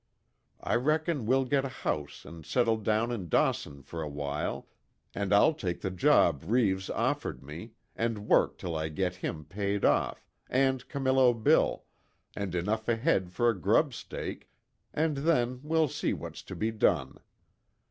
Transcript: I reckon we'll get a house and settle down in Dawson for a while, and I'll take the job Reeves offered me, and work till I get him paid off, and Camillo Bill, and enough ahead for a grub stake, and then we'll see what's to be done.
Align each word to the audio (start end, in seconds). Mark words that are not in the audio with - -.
I 0.63 0.77
reckon 0.77 1.27
we'll 1.27 1.45
get 1.45 1.63
a 1.63 1.69
house 1.69 2.25
and 2.25 2.43
settle 2.43 2.77
down 2.77 3.11
in 3.11 3.29
Dawson 3.29 3.83
for 3.83 4.01
a 4.01 4.09
while, 4.09 4.67
and 5.13 5.31
I'll 5.31 5.53
take 5.53 5.81
the 5.81 5.91
job 5.91 6.41
Reeves 6.47 6.89
offered 6.89 7.43
me, 7.43 7.73
and 7.95 8.27
work 8.27 8.57
till 8.57 8.75
I 8.75 8.89
get 8.89 9.17
him 9.17 9.45
paid 9.45 9.85
off, 9.85 10.27
and 10.49 10.89
Camillo 10.89 11.35
Bill, 11.35 11.83
and 12.35 12.55
enough 12.55 12.87
ahead 12.87 13.31
for 13.31 13.47
a 13.51 13.55
grub 13.55 13.93
stake, 13.93 14.49
and 14.91 15.17
then 15.17 15.59
we'll 15.61 15.87
see 15.87 16.13
what's 16.13 16.41
to 16.49 16.55
be 16.55 16.71
done. 16.71 17.19